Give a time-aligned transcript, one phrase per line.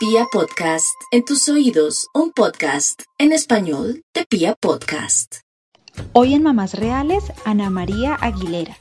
[0.00, 5.40] Pia Podcast, en tus oídos, un podcast en español de Pia Podcast.
[6.14, 8.78] Hoy en Mamás Reales, Ana María Aguilera.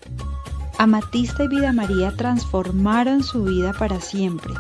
[0.78, 4.54] Amatista y Vida María transformaron su vida para siempre.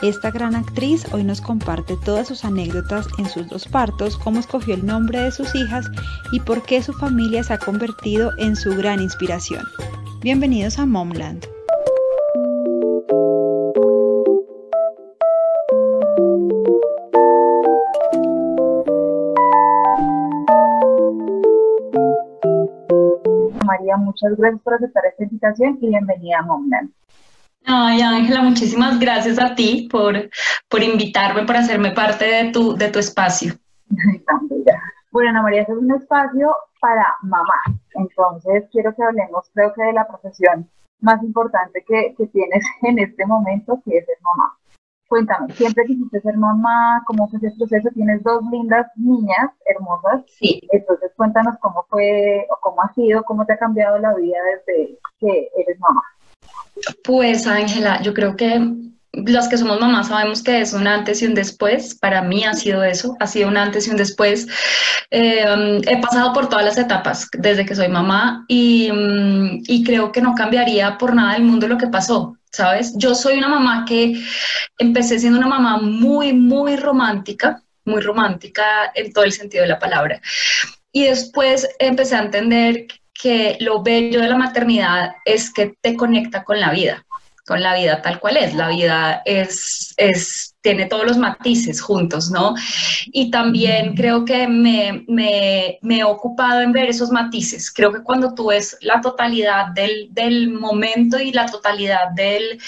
[0.00, 4.74] Esta gran actriz hoy nos comparte todas sus anécdotas en sus dos partos, cómo escogió
[4.76, 5.90] el nombre de sus hijas
[6.30, 9.64] y por qué su familia se ha convertido en su gran inspiración.
[10.20, 11.55] Bienvenidos a Momland.
[24.06, 26.90] Muchas gracias por aceptar esta invitación y bienvenida a Momland.
[27.64, 30.14] Ay, Ángela, muchísimas gracias a ti por,
[30.68, 33.54] por invitarme, por hacerme parte de tu, de tu espacio.
[35.10, 37.60] bueno, Ana María, este es un espacio para mamá.
[37.94, 40.70] Entonces, quiero que hablemos, creo que de la profesión
[41.00, 44.56] más importante que, que tienes en este momento, que es ser mamá.
[45.08, 47.02] Cuéntame, ¿siempre quisiste ser mamá?
[47.06, 47.88] ¿Cómo fue ese proceso?
[47.94, 50.22] Tienes dos lindas niñas hermosas.
[50.26, 50.60] Sí.
[50.72, 54.98] Entonces, cuéntanos cómo fue o cómo ha sido, cómo te ha cambiado la vida desde
[55.20, 56.02] que eres mamá.
[57.04, 58.60] Pues, Ángela, yo creo que
[59.24, 61.94] los que somos mamás sabemos que es un antes y un después.
[61.94, 64.46] Para mí ha sido eso, ha sido un antes y un después.
[65.10, 70.12] Eh, he pasado por todas las etapas desde que soy mamá y, mm, y creo
[70.12, 72.36] que no cambiaría por nada del mundo lo que pasó.
[72.50, 72.94] ¿Sabes?
[72.96, 74.22] Yo soy una mamá que
[74.78, 79.78] empecé siendo una mamá muy, muy romántica, muy romántica en todo el sentido de la
[79.78, 80.22] palabra.
[80.90, 86.44] Y después empecé a entender que lo bello de la maternidad es que te conecta
[86.44, 87.05] con la vida,
[87.46, 88.54] con la vida tal cual es.
[88.54, 92.54] La vida es, es tiene todos los matices juntos, ¿no?
[93.12, 97.72] Y también creo que me, me, me, he ocupado en ver esos matices.
[97.72, 102.58] Creo que cuando tú ves la totalidad del, del momento y la totalidad del,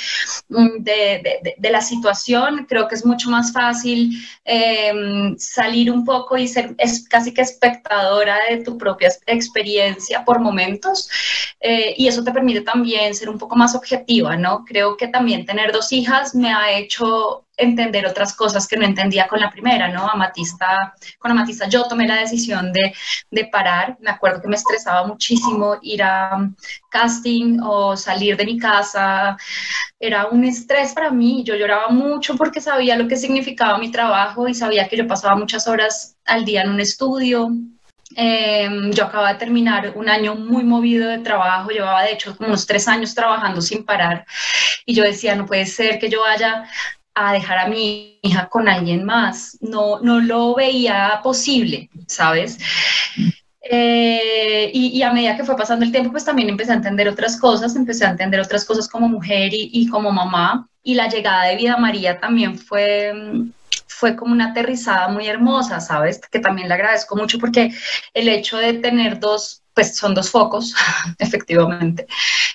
[0.48, 4.12] mm, de, de, de, la situación, creo que es mucho más fácil
[4.44, 4.92] eh,
[5.36, 11.08] salir un poco y ser es casi que espectadora de tu propia experiencia por momentos.
[11.60, 14.64] Eh, y eso te permite también ser un poco más objetiva, ¿no?
[14.64, 19.26] Creo que también tener dos hijas me ha hecho entender otras cosas que no entendía
[19.26, 20.08] con la primera, ¿no?
[20.08, 22.94] Amatista, con Amatista yo tomé la decisión de,
[23.30, 26.48] de parar, me acuerdo que me estresaba muchísimo ir a
[26.88, 29.36] casting o salir de mi casa,
[29.98, 34.46] era un estrés para mí, yo lloraba mucho porque sabía lo que significaba mi trabajo
[34.48, 37.50] y sabía que yo pasaba muchas horas al día en un estudio,
[38.16, 42.48] eh, yo acababa de terminar un año muy movido de trabajo, llevaba de hecho como
[42.48, 44.24] unos tres años trabajando sin parar.
[44.86, 46.64] Y yo decía, no puede ser que yo vaya
[47.14, 49.58] a dejar a mi hija con alguien más.
[49.60, 52.58] No, no lo veía posible, ¿sabes?
[53.70, 57.36] Eh, y, a medida que fue pasando el tiempo, pues también empecé a entender otras
[57.36, 60.68] cosas, empecé a entender otras cosas como mujer y, y como mamá.
[60.82, 63.12] Y la llegada de Vida María también fue,
[63.86, 66.20] fue como una aterrizada muy hermosa, ¿sabes?
[66.30, 67.72] Que también le agradezco mucho porque
[68.14, 70.74] el hecho de tener dos pues son dos focos,
[71.20, 72.04] efectivamente,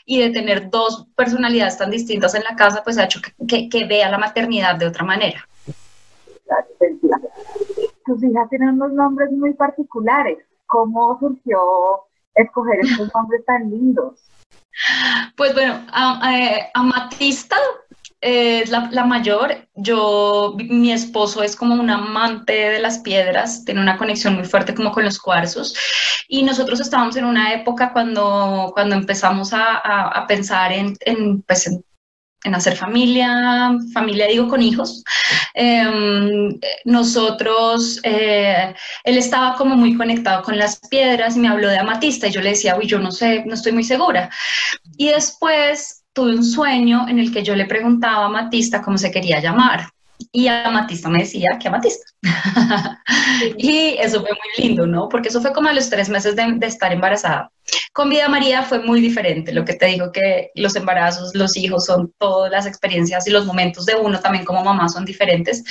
[0.06, 3.86] y de tener dos personalidades tan distintas en la casa, pues ha hecho que, que,
[3.86, 5.48] vea la maternidad de otra manera.
[8.06, 10.40] Tus hijas tienen unos nombres muy particulares.
[10.66, 11.62] ¿Cómo surgió
[12.36, 14.20] escoger estos nombres tan lindos?
[15.38, 15.80] Pues bueno,
[16.30, 17.56] eh, Amatista
[18.24, 19.68] es la, la, mayor.
[19.76, 24.74] Yo, mi esposo es como un amante de las piedras, tiene una conexión muy fuerte
[24.74, 25.76] como con los cuarzos.
[26.30, 31.68] Y nosotros estábamos en una época cuando, cuando empezamos a, a, pensar en, en, pues
[31.68, 31.84] en,
[32.56, 35.04] hacer familia, familia digo con hijos.
[35.54, 35.86] Eh,
[36.86, 38.74] nosotros, eh,
[39.04, 42.42] él estaba como muy conectado con las piedras y me habló de amatista y yo
[42.42, 44.30] le decía, uy, yo no sé, no estoy muy segura.
[44.98, 49.12] Y después tuve un sueño en el que yo le preguntaba a Matista cómo se
[49.12, 49.90] quería llamar.
[50.32, 52.06] Y Amatista me decía que Amatista.
[53.58, 55.10] y eso fue muy lindo, ¿no?
[55.10, 57.52] Porque eso fue como a los tres meses de, estar embarazada.
[57.92, 59.54] Con Vida María fue muy diferente.
[59.54, 63.46] Lo que te digo que los embarazos, los hijos son todas las experiencias y los
[63.46, 65.64] momentos de uno también como mamá son diferentes.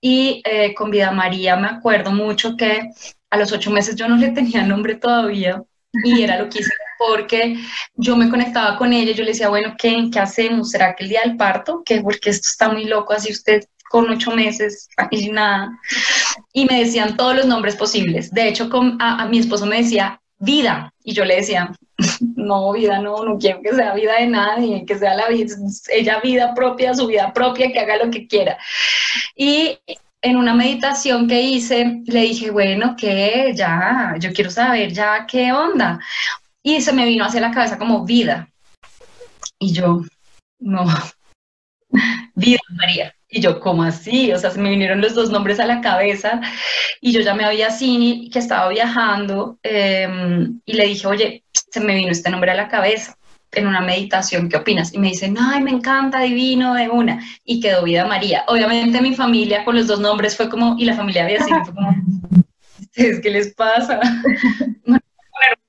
[0.00, 2.90] Y eh, con Vida María me acuerdo mucho que
[3.30, 5.62] a los ocho meses yo no le tenía nombre todavía
[6.04, 7.56] y era lo que hice porque
[7.94, 10.70] yo me conectaba con ella, yo le decía, bueno, ¿qué, qué hacemos?
[10.70, 11.82] ¿Será que el día del parto?
[11.84, 12.00] ¿Qué?
[12.00, 15.70] Porque esto está muy loco, así usted con ocho meses y nada.
[16.52, 18.32] Y me decían todos los nombres posibles.
[18.32, 20.92] De hecho, con, a, a mi esposo me decía, vida.
[21.04, 21.72] Y yo le decía,
[22.36, 25.54] no, vida, no, no quiero que sea vida de nadie, que sea la vida,
[25.88, 28.58] ella vida propia, su vida propia, que haga lo que quiera.
[29.34, 29.78] Y
[30.22, 35.52] en una meditación que hice, le dije, bueno, que ya, yo quiero saber ya qué
[35.52, 36.00] onda.
[36.66, 38.48] Y se me vino hacia la cabeza como vida.
[39.60, 40.02] Y yo,
[40.58, 40.84] no,
[42.34, 43.14] vida María.
[43.28, 44.32] Y yo, ¿cómo así?
[44.32, 46.40] O sea, se me vinieron los dos nombres a la cabeza
[47.00, 51.94] y yo me había cine que estaba viajando em, y le dije, oye, se me
[51.94, 53.16] vino este nombre a la cabeza
[53.52, 54.92] en una meditación, ¿qué opinas?
[54.92, 57.20] Y me dicen, ay, me encanta, divino, de una.
[57.44, 58.44] Y quedó Vida María.
[58.48, 61.94] Obviamente mi familia con los dos nombres fue como, y la familia había sido como,
[62.92, 64.00] ¿qué les pasa?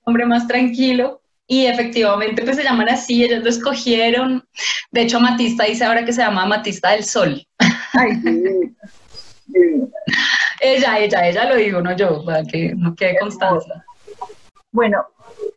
[0.08, 1.22] nombre más tranquilo.
[1.50, 4.44] Y efectivamente, pues se llaman así, ellos lo escogieron.
[4.92, 7.42] De hecho, Matista dice ahora que se llama Matista del Sol.
[7.94, 8.22] Ay,
[10.60, 13.86] ella, ella, ella lo digo, no yo, para que no quede constancia.
[14.72, 15.06] Bueno,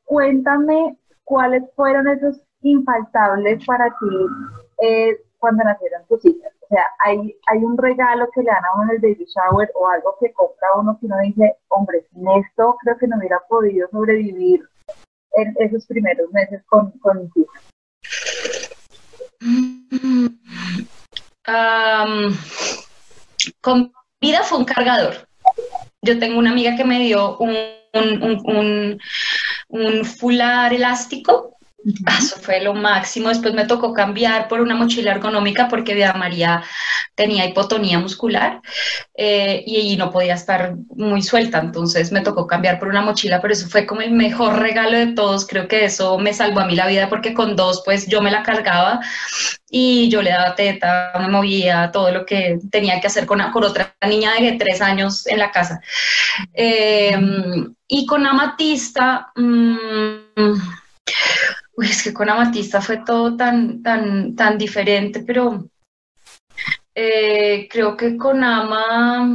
[0.04, 6.52] cuéntame cuáles fueron esos infaltables para ti eh, cuando nacieron tus hijas.
[6.70, 9.72] O sea, hay, hay un regalo que le dan a uno en el baby shower
[9.74, 13.40] o algo que compra uno que uno dice, hombre, sin esto creo que no hubiera
[13.48, 14.62] podido sobrevivir
[15.32, 17.64] en esos primeros meses con, con mis hijas.
[23.60, 25.26] con vida fue un cargador.
[26.02, 27.56] Yo tengo una amiga que me dio un,
[27.94, 29.00] un,
[29.70, 31.56] un fular elástico.
[32.18, 33.28] Eso fue lo máximo.
[33.28, 36.62] Después me tocó cambiar por una mochila ergonómica porque Vida María
[37.14, 38.60] tenía hipotonía muscular
[39.14, 41.58] eh, y, no podía estar muy suelta.
[41.58, 45.14] Entonces me tocó cambiar por una mochila, pero eso fue como el mejor regalo de
[45.14, 45.46] todos.
[45.46, 48.30] Creo que eso me salvó a mí la vida porque con dos, pues yo me
[48.30, 49.00] la cargaba
[49.70, 53.64] y yo le daba teta, me movía, todo lo que tenía que hacer con, con
[53.64, 55.80] otra niña de tres años en la casa.
[56.52, 57.16] Eh,
[57.88, 60.54] y con Amatista, mmm,
[61.82, 65.64] es que con Amatista fue todo tan, tan, tan diferente, pero
[66.94, 69.28] eh, creo que con Ama,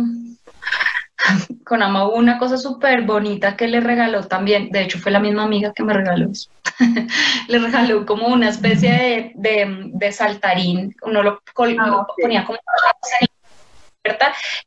[1.65, 5.19] con Ama hubo una cosa súper bonita que le regaló también, de hecho fue la
[5.19, 6.49] misma amiga que me regaló eso,
[7.47, 12.59] le regaló como una especie de, de, saltarín, uno lo, ah, ponía como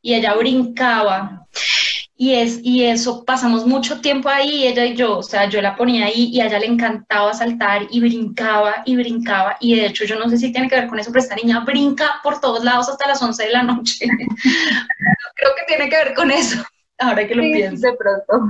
[0.03, 1.47] y ella brincaba
[2.21, 5.77] y, es, y eso, pasamos mucho tiempo ahí, ella y yo, o sea, yo la
[5.77, 9.57] ponía ahí y a ella le encantaba saltar y brincaba y brincaba.
[9.61, 11.61] Y de hecho, yo no sé si tiene que ver con eso, pero esta niña
[11.61, 14.07] brinca por todos lados hasta las 11 de la noche.
[15.37, 16.61] Creo que tiene que ver con eso,
[16.99, 17.87] ahora que lo pienso.
[17.87, 18.49] De pronto.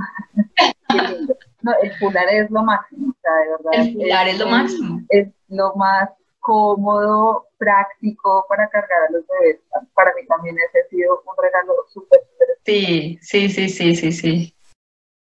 [1.61, 3.87] no, el fular es lo máximo, o sea, de verdad.
[3.87, 5.01] El fular es, lo máximo.
[5.09, 9.61] Es lo más cómodo, práctico para cargar a los bebés.
[9.93, 12.19] Para mí también ese ha sido un regalo súper
[12.65, 14.55] Sí, sí, sí, sí, sí, sí.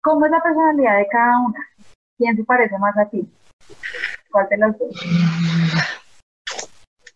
[0.02, 1.60] ¿Cómo es la personalidad de cada una?
[2.18, 3.26] ¿Quién se parece más a ti?
[4.32, 4.90] ¿Cuál de las dos?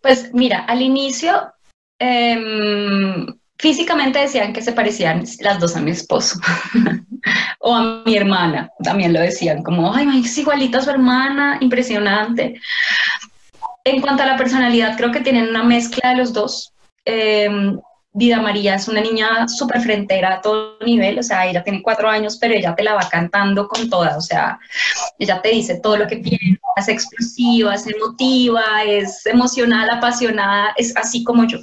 [0.01, 1.53] Pues mira, al inicio
[1.99, 3.27] em,
[3.57, 6.39] físicamente decían que se parecían las dos a mi esposo
[7.59, 12.59] o a mi hermana, también lo decían, como, ay, es igualita a su hermana, impresionante.
[13.83, 16.73] En cuanto a la personalidad, creo que tienen una mezcla de los dos.
[17.05, 17.49] Eh,
[18.13, 22.09] Vida María es una niña súper frentera a todo nivel, o sea, ella tiene cuatro
[22.09, 24.59] años, pero ella te la va cantando con toda, o sea,
[25.17, 30.95] ella te dice todo lo que piensa, es explosiva, es emotiva, es emocional, apasionada, es
[30.97, 31.59] así como yo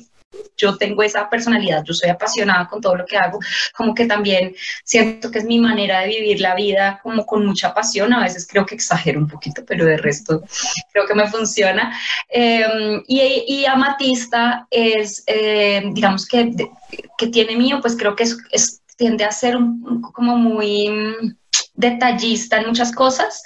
[0.58, 3.38] yo tengo esa personalidad, yo soy apasionada con todo lo que hago,
[3.74, 7.72] como que también siento que es mi manera de vivir la vida como con mucha
[7.72, 10.42] pasión, a veces creo que exagero un poquito, pero de resto
[10.92, 11.98] creo que me funciona.
[12.28, 16.50] Em, y, y, Amatista es, em, digamos que,
[17.16, 19.56] que tiene mío, pues creo que es, tiende a ser
[20.12, 21.36] como muy
[21.78, 23.42] detallista en muchas cosas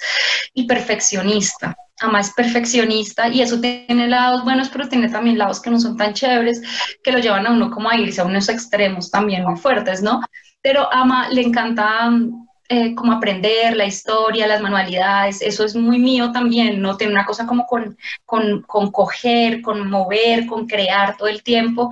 [0.53, 1.75] y perfeccionista.
[2.01, 5.95] Ama es perfeccionista y eso tiene lados buenos, pero tiene también lados que no son
[5.95, 6.61] tan chéveres,
[7.03, 10.19] que lo llevan a uno como a irse a unos extremos también muy fuertes, ¿no?
[10.61, 12.11] Pero Ama le encanta
[12.69, 16.95] eh, como aprender la historia, las manualidades, eso es muy mío también, ¿no?
[16.95, 21.91] Tiene una cosa como con, con, con coger, con mover, con crear todo el tiempo,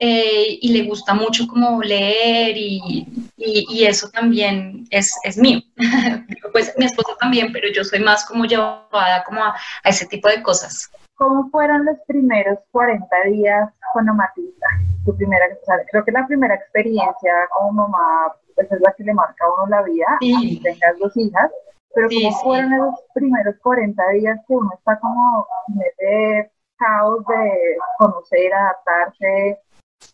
[0.00, 3.06] eh, y le gusta mucho como leer y,
[3.36, 5.60] y, eso también es, es mío.
[6.52, 9.54] pues mi esposo también, pero yo soy más como llevada como a,
[9.84, 10.90] ese tipo de cosas.
[11.14, 14.66] ¿Cómo fueron los primeros 40 días con Amatista?
[15.04, 15.46] Tu primera,
[15.90, 18.32] creo que la primera experiencia como mamá
[18.62, 20.60] esa es la que le marca a uno la vida, sí.
[20.62, 21.50] tengas dos hijas,
[21.94, 27.76] pero ¿cómo fueron esos primeros 40 días que uno está como en ese caos de
[27.98, 29.58] conocer, adaptarse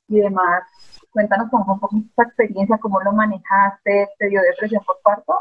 [0.09, 0.65] y demás?
[1.11, 5.35] Cuéntanos cómo un poco tu experiencia, cómo lo manejaste, ¿te dio depresión por parto?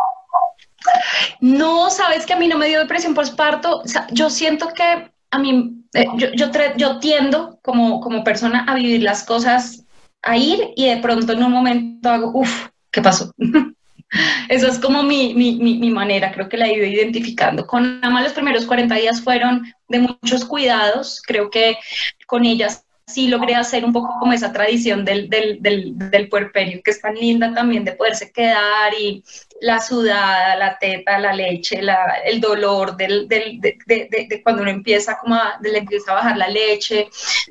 [1.41, 3.81] No, sabes que a mí no me dio depresión por parto.
[4.11, 6.47] yo siento que a mí, eh, yo, yo,
[6.77, 9.85] yo, tiendo como, como persona a vivir las cosas,
[10.21, 13.31] a ir y de pronto en un momento hago, uff, ¿qué pasó?
[14.49, 17.67] Esa es como mi, mi, mi, manera, creo que la he ido identificando.
[17.67, 21.77] Con Ama los primeros 40 días fueron de muchos cuidados, creo que
[22.25, 26.81] con ellas sí logré hacer un poco como esa tradición del, del, del, del puerperio,
[26.83, 29.23] que es tan linda también de poderse quedar y
[29.61, 31.81] la sudada, la teta, la leche,
[32.25, 37.09] el dolor del, de, cuando uno empieza como a, le empieza a bajar la leche,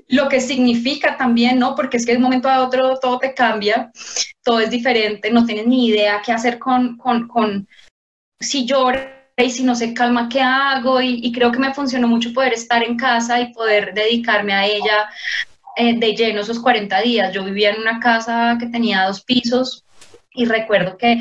[0.08, 1.74] lo que significa también, ¿no?
[1.74, 3.90] Porque es que de un momento a otro todo te cambia,
[4.42, 7.68] todo es diferente, no tienes ni idea qué hacer con, con, con
[8.38, 11.00] si llora y si no se calma, ¿qué hago?
[11.00, 14.64] Y, y, creo que me funcionó mucho poder estar en casa y poder dedicarme a
[14.64, 15.10] ella
[15.76, 17.34] eh, de lleno esos 40 días.
[17.34, 19.84] Yo vivía en una casa que tenía dos pisos,
[20.36, 21.20] y recuerdo que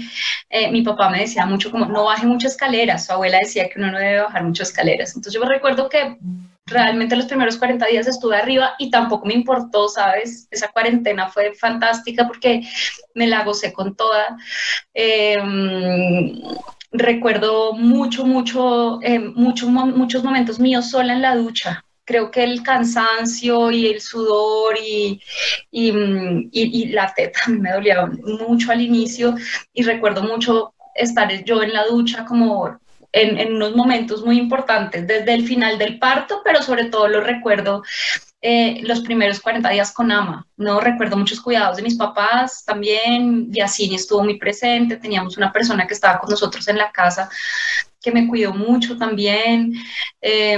[0.49, 3.79] eh, mi papá me decía mucho como, no baje muchas escaleras, su abuela decía que
[3.79, 5.15] uno no debe bajar muchas escaleras.
[5.15, 6.17] Entonces yo recuerdo que
[6.65, 10.47] realmente los primeros 40 días estuve arriba y tampoco me importó, ¿sabes?
[10.51, 12.61] Esa cuarentena fue fantástica porque
[13.13, 14.37] me la gocé con toda.
[14.93, 15.37] Eh,
[16.91, 22.63] recuerdo mucho, mucho, eh, mucho, muchos momentos míos sola en la ducha, creo que el
[22.63, 25.21] cansancio y el sudor y,
[25.71, 29.35] y, y, la teta me dolía mucho al inicio
[29.73, 32.79] y recuerdo mucho estar yo en la ducha como
[33.11, 37.21] en, en, unos momentos muy importantes, desde el final del parto, pero sobre todo lo
[37.21, 37.81] recuerdo
[38.47, 40.79] eh, los primeros 40 días con ama, ¿no?
[40.79, 45.95] Recuerdo muchos cuidados de mis papás también, Yacine estuvo muy presente, teníamos una persona que
[45.95, 47.27] estaba con nosotros en la casa
[48.05, 49.73] que me cuidó mucho también,
[50.21, 50.55] eh,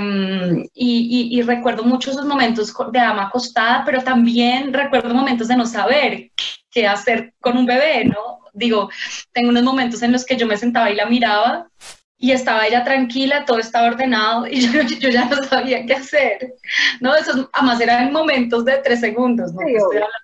[0.74, 5.56] y, y, y, recuerdo mucho esos momentos de ama acostada, pero también recuerdo momentos de
[5.56, 6.32] no saber
[6.70, 8.40] qué hacer con un bebé, ¿no?
[8.52, 8.90] Digo,
[9.32, 11.70] tengo unos momentos en los que yo me sentaba y la miraba
[12.18, 16.54] y estaba ella tranquila, todo estaba ordenado y yo, yo, ya no sabía qué hacer,
[17.00, 17.16] ¿no?
[17.16, 19.62] Esos, además eran momentos de tres segundos, ¿no?
[19.62, 20.18] Sí, Estoy hablando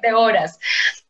[0.00, 0.58] de, de, horas,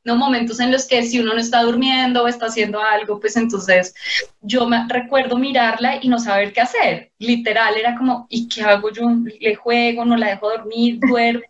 [0.04, 0.16] ¿no?
[0.16, 3.94] Momentos en los que si uno no está durmiendo o está haciendo algo, pues entonces
[4.40, 8.90] yo me recuerdo mirarla y no saber qué hacer, literal, era como, ¿y qué hago
[8.90, 9.08] yo?
[9.40, 10.04] ¿Le juego?
[10.04, 10.98] ¿No la dejo dormir?
[11.00, 11.44] ¿Duerme?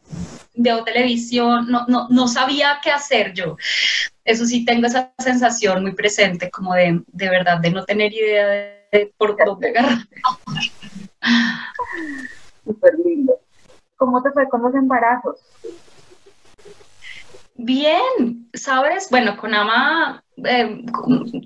[0.54, 3.56] veo televisión, no, no, no sabía qué hacer yo.
[4.24, 8.46] Eso sí, tengo esa sensación muy presente, como de, de verdad, de no tener idea
[8.46, 9.98] de, de por dónde agarrar.
[12.64, 13.34] Súper lindo.
[13.96, 15.36] ¿Cómo te fue con los embarazos?
[17.54, 19.08] Bien, ¿sabes?
[19.10, 20.84] Bueno, con Ama eh,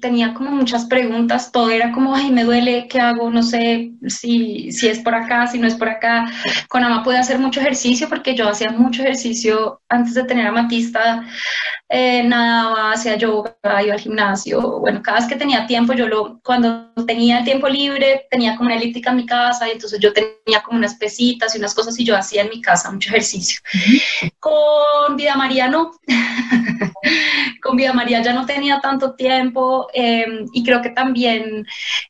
[0.00, 3.30] tenía como muchas preguntas, todo era como, ay, me duele, ¿qué hago?
[3.30, 6.26] No sé si, si es por acá, si no es por acá.
[6.68, 10.52] Con Ama pude hacer mucho ejercicio porque yo hacía mucho ejercicio antes de tener a
[10.52, 11.24] Matista,
[11.88, 14.80] eh, nadaba, hacía yoga, iba al gimnasio.
[14.80, 18.68] Bueno, cada vez que tenía tiempo, yo lo, cuando tenía el tiempo libre, tenía como
[18.68, 21.98] una elíptica en mi casa y entonces yo tenía como unas pesitas y unas cosas
[21.98, 23.60] y yo hacía en mi casa mucho ejercicio.
[24.40, 25.92] Con Vida María no.
[27.62, 31.66] con Vida María ya no tenía tanto tiempo eh, y creo que también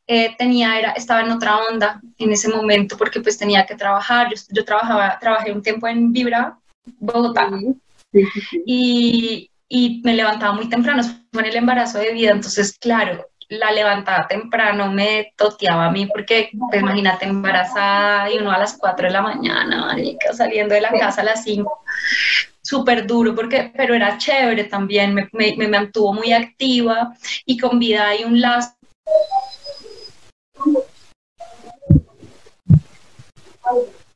[0.07, 4.29] eh, tenía, era, estaba en otra onda en ese momento porque pues tenía que trabajar.
[4.31, 6.59] Yo, yo trabajaba, trabajé un tiempo en Vibra,
[6.99, 7.51] Bogotá.
[8.13, 8.63] Sí, sí, sí.
[8.67, 13.71] Y, y me levantaba muy temprano, fue en el embarazo de vida, entonces, claro, la
[13.71, 19.07] levantada temprano me toteaba a mí porque, pues, imagínate, embarazada y uno a las 4
[19.07, 21.85] de la mañana, marica, saliendo de la casa a las 5,
[22.67, 27.79] súper duro, porque, pero era chévere también, me, me, me, mantuvo muy activa y con
[27.79, 28.73] vida hay un lazo.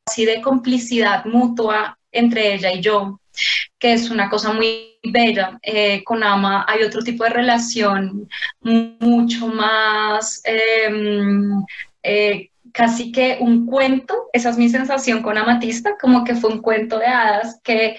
[0.07, 3.21] así de complicidad mutua entre ella y yo,
[3.79, 5.59] que es una cosa muy bella.
[5.63, 8.29] Eh, con Ama hay otro tipo de relación
[8.61, 10.91] mucho más, eh,
[12.03, 16.61] eh, casi que un cuento, esa es mi sensación con Amatista, como que fue un
[16.61, 17.97] cuento de hadas que,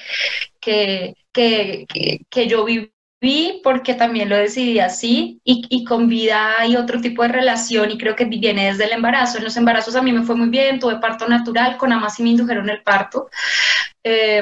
[0.60, 1.86] que, que,
[2.30, 7.00] que, yo viví vi porque también lo decidí así y, y, con vida hay otro
[7.00, 9.38] tipo de relación y creo que viene desde el embarazo.
[9.38, 12.24] En los embarazos a mí me fue muy bien, tuve parto natural, con Amas y
[12.24, 13.30] me indujeron el parto
[14.03, 14.41] eh,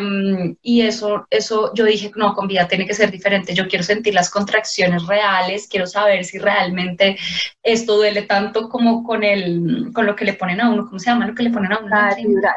[0.61, 4.13] y eso, eso yo dije, no, con vida tiene que ser diferente, yo quiero sentir
[4.13, 7.17] las contracciones reales, quiero saber si realmente
[7.61, 11.09] esto duele tanto como con, el, con lo que le ponen a uno, ¿cómo se
[11.09, 11.89] llama lo que le ponen a uno?
[11.89, 12.55] La epidural.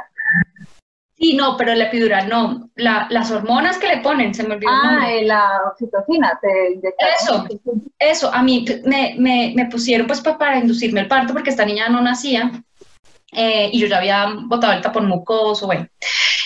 [1.17, 2.69] Sí, no, pero la epidural no.
[2.75, 4.73] La, las hormonas que le ponen, se me olvidó.
[4.73, 6.81] Ah, el la oxitocina, te
[7.21, 7.47] Eso,
[7.97, 11.89] eso, a mí me, me, me pusieron pues para inducirme el parto porque esta niña
[11.89, 12.51] no nacía
[13.33, 15.87] eh, y yo ya había botado el tapón mucoso, bueno.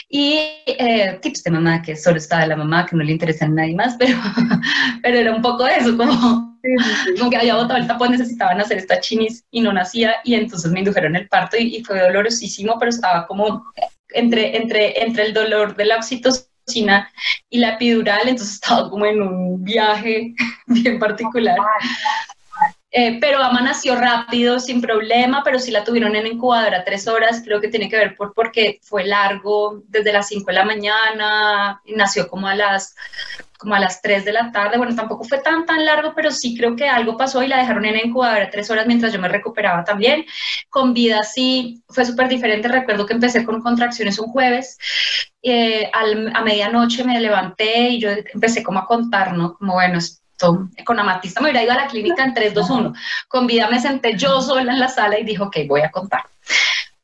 [0.08, 3.44] Y eh, tips de mamá, que solo está de la mamá, que no le interesa
[3.44, 4.16] a nadie más, pero,
[5.02, 7.18] pero era un poco eso, como, sí, sí, sí.
[7.18, 10.70] como que había botado el tapón, necesitaban hacer esta chinis y no nacía, y entonces
[10.70, 13.64] me indujeron el parto y, y fue dolorosísimo, pero estaba como
[14.10, 17.10] entre, entre, entre el dolor de la oxitocina
[17.50, 20.34] y la epidural, entonces estaba como en un viaje
[20.66, 21.56] bien particular.
[22.98, 27.42] Eh, pero Ama nació rápido, sin problema, pero sí la tuvieron en incubadora tres horas,
[27.44, 31.82] creo que tiene que ver por porque fue largo, desde las 5 de la mañana,
[31.84, 32.94] y nació como a las
[33.58, 36.56] como a las 3 de la tarde, bueno, tampoco fue tan, tan largo, pero sí
[36.56, 39.84] creo que algo pasó y la dejaron en incubadora tres horas mientras yo me recuperaba
[39.84, 40.24] también.
[40.70, 44.78] Con vida sí fue súper diferente, recuerdo que empecé con contracciones un jueves,
[45.42, 49.54] eh, a medianoche me levanté y yo empecé como a contar, ¿no?
[49.54, 49.98] Como bueno,
[50.38, 52.92] con Amatista me hubiera ido a la clínica en 3, 2, 1.
[53.28, 56.22] Con vida me senté yo sola en la sala y dijo, ok, voy a contar.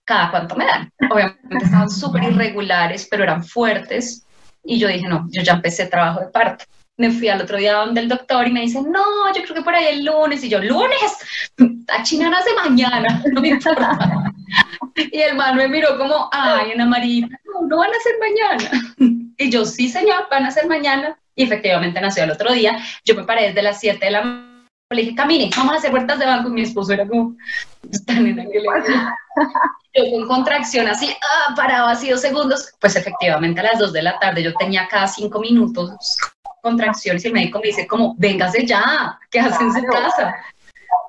[0.04, 0.90] Cada cuánto me dan.
[1.10, 4.26] Obviamente estaban súper irregulares, pero eran fuertes.
[4.64, 6.64] Y yo dije, no, yo ya empecé trabajo de parto.
[6.96, 9.62] Me fui al otro día donde el doctor y me dice, no, yo creo que
[9.62, 10.44] por ahí el lunes.
[10.44, 11.16] Y yo, lunes,
[11.88, 14.30] a chinanas de mañana, no me importa.
[14.96, 19.34] y el man me miró como, ay, Ana María, no, no van a ser mañana.
[19.38, 22.78] y yo, sí, señor, van a ser mañana y efectivamente nació el otro día.
[23.04, 24.52] Yo me paré desde las 7 de la mañana,
[24.90, 27.34] le dije, camine, vamos a hacer vueltas de banco y mi esposo era como,
[27.90, 28.64] están en aquel
[29.94, 34.02] Yo con contracción así, ah, paraba así dos segundos, pues efectivamente a las 2 de
[34.02, 36.16] la tarde yo tenía cada 5 minutos
[36.62, 40.34] contracciones y el médico me dice como, véngase ya, ¿qué hace en su casa?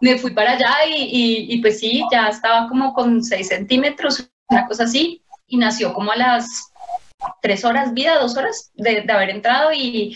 [0.02, 4.68] Me fui para allá y, y, pues sí, ya estaba como con 6 centímetros, una
[4.68, 6.73] cosa así, y nació como a las
[7.42, 10.16] tres horas vida, dos horas de, de haber entrado y,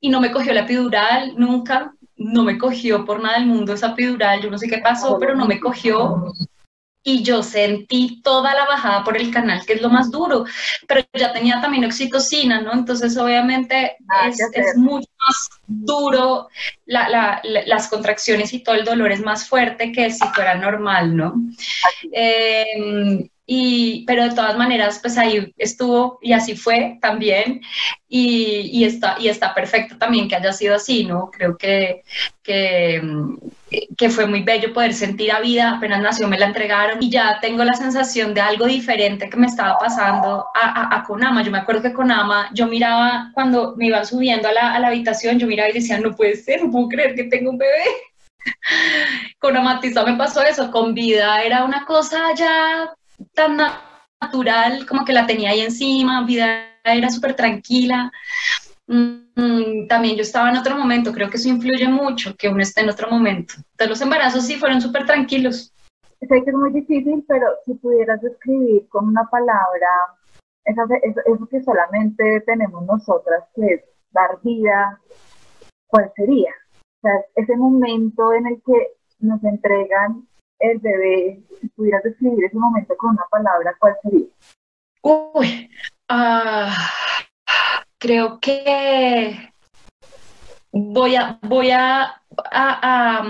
[0.00, 3.88] y, no me cogió la epidural nunca, no me cogió por nada del mundo esa
[3.88, 6.32] epidural, yo no sé qué pasó, pero no me cogió.
[7.04, 10.44] Y yo sentí toda la bajada por el canal, que es lo más duro,
[10.86, 12.72] pero ya tenía también oxitocina, ¿no?
[12.72, 16.48] Entonces, obviamente, ah, es, es, mucho más duro,
[16.86, 21.16] la, la, las contracciones y todo el dolor es más fuerte que si fuera normal,
[21.16, 21.34] ¿no?
[22.12, 27.60] Eh, y, pero de todas maneras, pues ahí estuvo y así fue también.
[28.08, 31.30] Y, y, está, y está perfecto también que haya sido así, ¿no?
[31.30, 32.02] Creo que,
[32.42, 33.02] que,
[33.96, 35.76] que, fue muy bello poder sentir a vida.
[35.76, 39.46] Apenas nació, me la entregaron y ya tengo la sensación de algo diferente que me
[39.46, 41.42] estaba pasando a, a, Conama.
[41.42, 44.88] Yo me acuerdo que Conama, yo miraba cuando me iban subiendo a la, a la
[44.88, 47.84] habitación, yo miraba y decía, no puede ser, no puedo creer que tengo un bebé
[49.38, 52.92] con Amatista me pasó eso, con vida era una cosa ya
[53.34, 53.58] tan
[54.20, 58.12] natural, como que la tenía ahí encima, vida era súper tranquila.
[58.86, 62.82] Mm, también yo estaba en otro momento, creo que eso influye mucho, que uno esté
[62.82, 63.54] en otro momento.
[63.56, 65.72] Entonces los embarazos sí fueron súper tranquilos.
[66.20, 69.88] Sé que es muy difícil, pero si pudieras describir con una palabra
[70.64, 70.82] eso,
[71.26, 75.00] eso que solamente tenemos nosotras, que es dar vida,
[75.88, 76.50] ¿cuál sería?
[76.98, 80.28] O sea, ese momento en el que nos entregan
[80.62, 84.26] el bebé, si pudieras describir ese momento con una palabra, ¿cuál sería?
[85.02, 85.70] Uy,
[86.08, 86.88] ah,
[87.98, 89.52] creo que
[90.70, 93.22] voy a, voy a, a,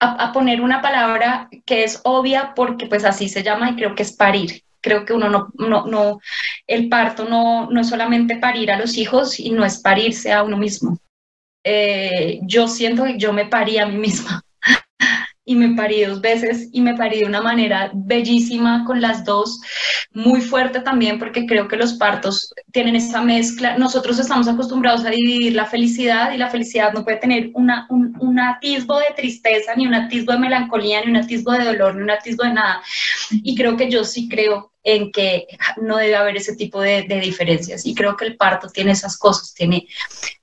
[0.00, 4.02] a, poner una palabra que es obvia porque pues así se llama y creo que
[4.02, 4.62] es parir.
[4.80, 6.20] Creo que uno no, no, no
[6.66, 10.42] el parto no, no es solamente parir a los hijos y no es parirse a
[10.42, 10.98] uno mismo.
[11.64, 14.45] Eh, yo siento que yo me parí a mí misma
[15.48, 19.60] y me parí dos veces y me parí de una manera bellísima con las dos,
[20.12, 23.78] muy fuerte también porque creo que los partos tienen esa mezcla.
[23.78, 28.16] Nosotros estamos acostumbrados a dividir la felicidad y la felicidad no puede tener una, un,
[28.18, 32.02] un atisbo de tristeza, ni un atisbo de melancolía, ni un atisbo de dolor, ni
[32.02, 32.82] un atisbo de nada.
[33.30, 35.46] Y creo que yo sí creo en que
[35.80, 37.86] no debe haber ese tipo de, de diferencias.
[37.86, 39.86] Y creo que el parto tiene esas cosas, tiene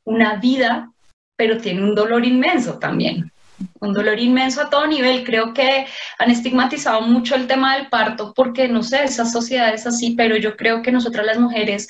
[0.05, 0.93] una vida,
[1.35, 3.32] pero tiene un dolor inmenso también
[3.79, 5.23] un dolor inmenso a todo nivel.
[5.23, 5.85] Creo que
[6.19, 10.37] han estigmatizado mucho el tema del parto porque, no sé, esa sociedad es así, pero
[10.37, 11.87] yo creo que nosotras las mujeres...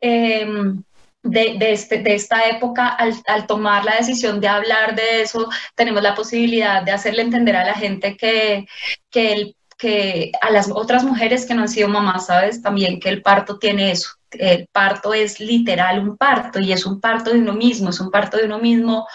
[0.00, 0.82] Em,
[1.22, 5.48] de, de, este, de, esta época, al, al, tomar la decisión de hablar de eso,
[5.74, 8.66] tenemos la posibilidad de hacerle entender a la gente que,
[9.10, 12.60] que, el, que a las otras mujeres que no han sido mamás, ¿sabes?
[12.60, 14.10] También que el parto tiene eso.
[14.32, 18.10] El parto es literal un parto y es un parto de uno mismo, es un
[18.10, 19.06] parto de uno mismo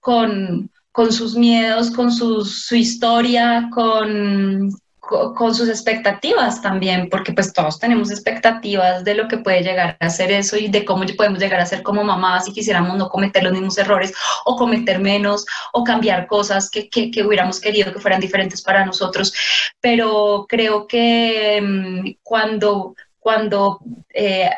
[0.00, 7.78] con, con sus miedos, con su historia, con, con, sus expectativas también, porque pues todos
[7.78, 11.58] tenemos expectativas de lo que puede llegar a ser eso y de cómo podemos llegar
[11.58, 14.12] a ser como mamás si quisiéramos no cometer los mismos errores
[14.44, 18.84] o cometer menos o cambiar cosas que, que, que hubiéramos querido que fueran diferentes para
[18.84, 19.32] nosotros.
[19.80, 23.80] Pero creo que mm, cuando, cuando
[24.12, 24.50] eh,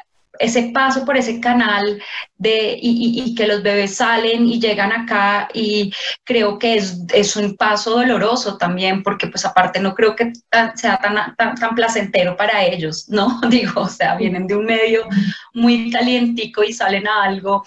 [0.42, 2.02] ese paso por ese canal
[2.36, 5.92] de, y, que los bebés salen y llegan acá y
[6.24, 10.32] creo que es, es, un paso doloroso también porque pues aparte no creo que
[10.74, 13.40] sea tan, tan, tan, placentero para ellos, ¿no?
[13.48, 15.06] Digo, o sea, vienen de un medio
[15.54, 17.64] muy calientico y salen a algo,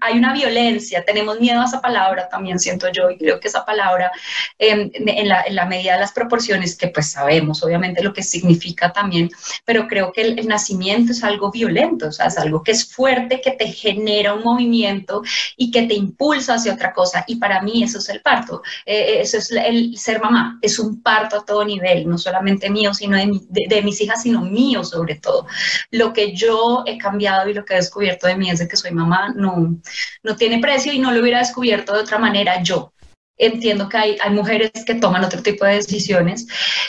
[0.00, 3.66] hay una violencia, tenemos miedo a esa palabra también siento yo y creo que esa
[3.66, 4.10] palabra
[4.58, 8.22] em, en, la, en, la, medida de las proporciones que pues sabemos obviamente lo que
[8.22, 9.28] significa también,
[9.66, 12.84] pero creo que el, el nacimiento es algo violento, o sea, es algo que es
[12.84, 15.22] fuerte, que te genera un movimiento
[15.56, 17.24] y que te impulsa hacia otra cosa.
[17.26, 20.78] Y para mí eso es el parto, eh, eh, eso es el ser mamá, es
[20.78, 25.16] un parto a todo nivel, no solamente mío, sino de, mis hijas, sino mío sobre
[25.16, 25.46] todo.
[25.90, 28.76] Lo que yo he cambiado y lo que he descubierto de mí es de que
[28.76, 29.76] soy mamá, no,
[30.22, 32.92] no tiene precio y no lo hubiera descubierto de otra manera yo
[33.38, 36.46] entiendo que hay, hay, mujeres que toman otro tipo de decisiones,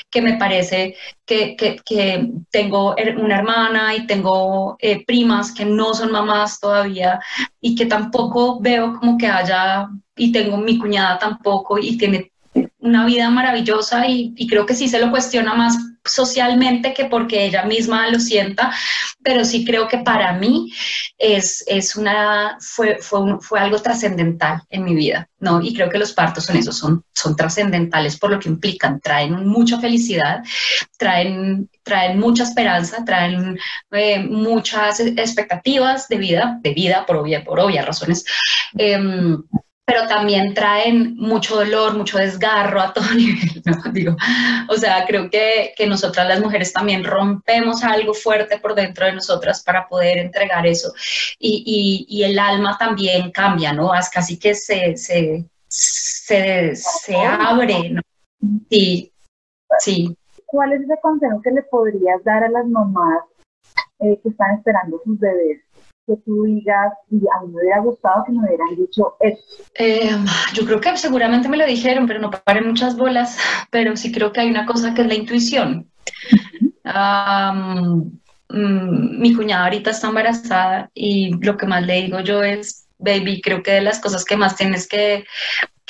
[0.10, 6.12] que me parece que, que, tengo una hermana y tengo eh, primas que no son
[6.12, 7.20] mamás todavía
[7.62, 12.32] y que tampoco veo como que haya, y tengo mi cuñada tampoco y tiene
[12.80, 17.64] una vida maravillosa y, creo que sí se lo cuestiona más socialmente que porque ella
[17.64, 18.72] misma lo sienta,
[19.22, 20.72] pero sí creo que para mí
[21.18, 25.62] es, es una, fue, fue, fue algo trascendental en mi vida, ¿no?
[25.62, 29.46] Y creo que los partos son eso, son, son trascendentales por lo que implican, traen
[29.46, 30.42] mucha felicidad,
[30.98, 33.60] traen, traen mucha esperanza, traen
[33.92, 38.24] eh, muchas expectativas de vida, de vida por, obvia, por obvias razones.
[38.78, 38.98] Eh,
[39.90, 43.92] pero también traen mucho dolor, mucho desgarro a todo nivel, ¿no?
[43.92, 44.16] Digo,
[44.68, 49.14] o sea, creo que, que nosotras las mujeres también rompemos algo fuerte por dentro de
[49.14, 50.94] nosotras para poder entregar eso
[51.40, 53.96] y, y, y el alma también cambia, ¿no?
[53.96, 58.02] Es casi que se, se, se, se abre, ¿no?
[58.70, 59.12] Sí,
[59.80, 60.16] sí.
[60.46, 63.24] ¿Cuál es ese consejo que le podrías dar a las mamás
[64.02, 65.62] eh, que están esperando sus bebés?
[66.10, 69.64] Que tú digas, y a mí me hubiera gustado que me hubieran dicho eso?
[69.76, 70.10] Eh,
[70.54, 73.38] yo creo que seguramente me lo dijeron, pero no paren muchas bolas,
[73.72, 75.88] pero sí creo que hay una cosa que es la intuición.
[78.52, 83.42] Mm, mi cuñada ahorita está embarazada y lo que más le digo yo es, baby,
[83.42, 85.24] creo que de las cosas que más tienes que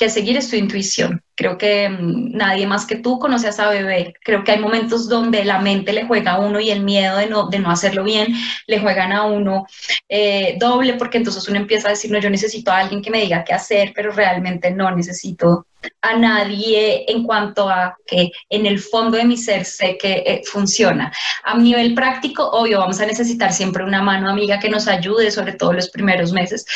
[0.00, 1.22] que seguir es tu intuición.
[1.40, 4.12] Creo que mm, nadie más que tú conoce a esa bebé.
[4.22, 7.28] Creo que hay momentos donde la mente le juega a uno y el miedo de
[7.28, 8.34] no, de no hacerlo bien
[8.66, 9.66] le juegan a uno
[10.06, 13.22] eh, doble, porque entonces uno empieza a decir, no, yo necesito a alguien que me
[13.22, 15.66] diga qué hacer, pero realmente no necesito
[16.02, 20.42] a nadie en cuanto a que en el fondo de mi ser sé que eh,
[20.44, 21.12] funciona.
[21.44, 25.54] A nivel práctico, obvio, vamos a necesitar siempre una mano amiga que nos ayude, sobre
[25.54, 26.66] todo los primeros meses,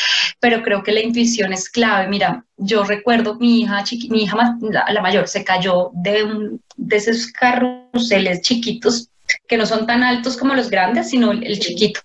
[0.41, 2.09] pero creo que la intuición es clave.
[2.09, 6.63] Mira, yo recuerdo mi hija, chiqui, mi hija la, la, mayor, se cayó de, un,
[6.77, 9.09] de esos carruseles chiquitos
[9.49, 12.01] que no son tan altos como los grandes, sino el, el chiquito.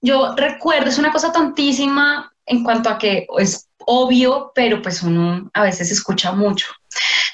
[0.00, 5.50] Yo recuerdo, es una cosa tontísima en cuanto a que es obvio, pero pues uno
[5.52, 6.66] a veces escucha mucho.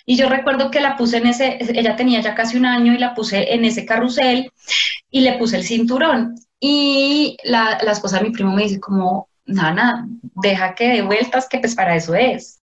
[0.05, 2.99] Y yo recuerdo que la puse en ese, ella tenía ya casi un año y
[2.99, 4.51] la puse en ese carrusel
[5.11, 6.35] y le puse el cinturón.
[6.59, 11.49] Y la, la esposa de mi primo me dice como, nada, deja que de vueltas,
[11.49, 12.62] que pues para eso es.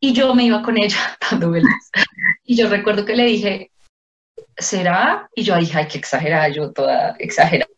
[0.00, 1.90] Y yo me iba con ella dando vueltas.
[2.44, 3.70] Y yo recuerdo que le dije,
[4.56, 5.28] ¿será?
[5.34, 7.70] Y yo dije, ay, qué exagerada, yo toda exagerada.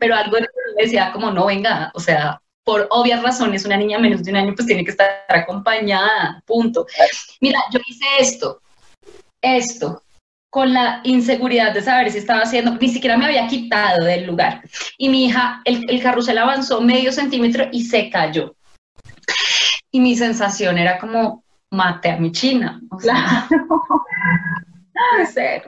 [0.00, 0.38] Pero algo
[0.78, 4.54] decía como, no, venga, o sea, por obvias razones, una niña menos de un año
[4.54, 6.86] pues tiene que estar acompañada, punto.
[7.40, 8.60] Mira, yo hice esto,
[9.40, 10.02] esto,
[10.50, 14.62] con la inseguridad de saber si estaba haciendo, ni siquiera me había quitado del lugar.
[14.98, 18.56] Y mi hija, el, el carrusel avanzó medio centímetro y se cayó.
[19.90, 22.80] Y mi sensación era como, mate a mi china.
[22.90, 23.46] O sea,
[25.10, 25.62] puede ser,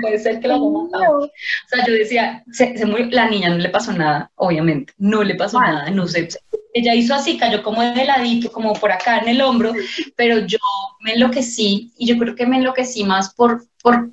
[0.00, 1.28] puede ser que la mamá O
[1.68, 5.34] sea, yo decía, se, se murió, la niña no le pasó nada, obviamente, no le
[5.34, 6.28] pasó nada, no sé.
[6.74, 9.72] Ella hizo así, cayó como de ladito, como por acá en el hombro,
[10.16, 10.58] pero yo
[11.00, 14.10] me enloquecí y yo creo que me enloquecí más por, por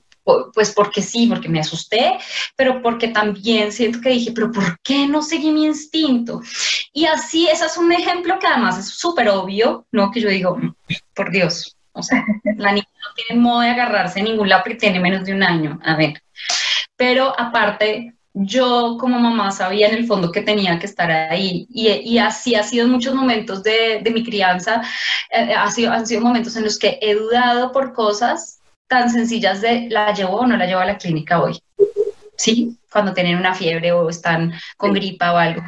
[0.54, 2.18] pues porque sí, porque me asusté,
[2.56, 6.42] pero porque también siento que dije, pero ¿por qué no seguí mi instinto?
[6.94, 10.12] Y así, ese es un ejemplo que además es súper obvio, ¿no?
[10.12, 10.58] Que yo digo,
[11.14, 12.24] por Dios, o sea,
[12.58, 15.44] la niña no tiene modo de agarrarse en ningún lado porque tiene menos de un
[15.44, 16.22] año, a ver.
[16.96, 22.18] Pero aparte, yo como mamá sabía en el fondo que tenía que estar ahí y,
[22.20, 24.82] así ha sido muchos momentos de, mi crianza,
[25.32, 28.59] eh, ha sido, han sido momentos en los que he dudado por cosas
[28.90, 31.58] tan sencillas de la llevo o no la llevo a la clínica hoy.
[32.36, 32.78] ¿Sí?
[32.92, 35.62] Cuando tienen una fiebre o están con gripa o algo.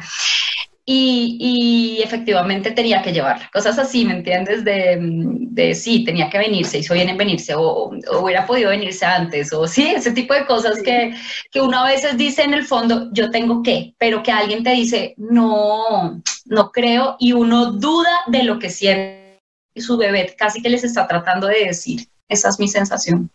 [0.84, 3.48] y, efectivamente tenía que llevarla.
[3.52, 4.64] Cosas así, ¿me entiendes?
[4.64, 9.52] De, de sí, tenía que venirse, hizo bien en venirse, o, hubiera podido venirse antes,
[9.52, 11.14] o sí, ese tipo de cosas que,
[11.50, 14.70] que uno a veces dice en el fondo, yo tengo que, pero que alguien te
[14.70, 19.40] dice, no, no creo, y uno duda de lo que siente
[19.76, 22.08] su bebé, casi que les está tratando de decir.
[22.32, 23.28] Esa es mi sensación.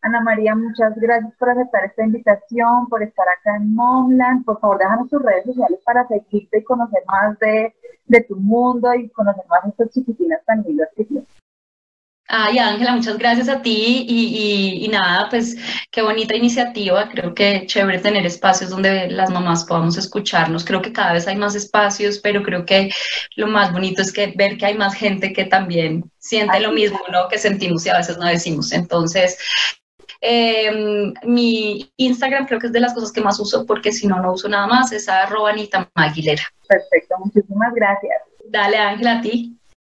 [0.00, 4.46] Ana María, muchas gracias por aceptar esta invitación, por estar acá en Momland.
[4.46, 7.74] Por favor, déjanos tus redes sociales para seguirte y conocer más de,
[8.26, 11.28] tu mundo y conocer más de estas chiquitinas tan lindas que tienes.
[12.30, 15.56] Ay, Ángela, muchas gracias a ti y, y, nada, pues
[15.90, 17.08] qué bonita iniciativa.
[17.08, 20.62] Creo que chévere tener espacios donde las mamás podamos escucharnos.
[20.62, 22.90] Creo que cada vez hay más espacios, pero creo que
[23.36, 27.00] lo más bonito es que ver que hay más gente que también siente lo mismo,
[27.10, 27.28] ¿no?
[27.28, 28.72] Que sentimos y a veces no decimos.
[28.72, 29.38] Entonces,
[30.20, 30.70] eh,
[31.22, 34.34] mi Instagram creo que es de las cosas que más uso porque si no, no
[34.34, 36.42] uso nada más, es arroba Anita Maguilera.
[36.68, 38.20] Perfecto, muchísimas gracias.
[38.50, 39.57] Dale Ángela a ti.